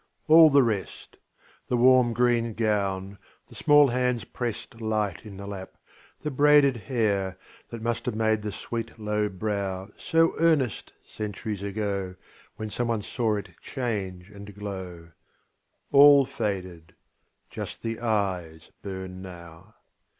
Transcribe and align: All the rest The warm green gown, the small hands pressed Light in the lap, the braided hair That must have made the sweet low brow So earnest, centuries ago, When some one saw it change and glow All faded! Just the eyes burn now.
All 0.27 0.49
the 0.49 0.63
rest 0.63 1.17
The 1.67 1.77
warm 1.77 2.11
green 2.13 2.55
gown, 2.55 3.19
the 3.45 3.53
small 3.53 3.89
hands 3.89 4.23
pressed 4.23 4.81
Light 4.81 5.23
in 5.27 5.37
the 5.37 5.45
lap, 5.45 5.75
the 6.21 6.31
braided 6.31 6.75
hair 6.75 7.37
That 7.69 7.83
must 7.83 8.07
have 8.07 8.15
made 8.15 8.41
the 8.41 8.51
sweet 8.51 8.97
low 8.97 9.29
brow 9.29 9.89
So 9.99 10.33
earnest, 10.39 10.91
centuries 11.07 11.61
ago, 11.61 12.15
When 12.55 12.71
some 12.71 12.87
one 12.87 13.03
saw 13.03 13.35
it 13.35 13.49
change 13.61 14.31
and 14.31 14.55
glow 14.55 15.11
All 15.91 16.25
faded! 16.25 16.95
Just 17.51 17.83
the 17.83 17.99
eyes 17.99 18.71
burn 18.81 19.21
now. 19.21 19.75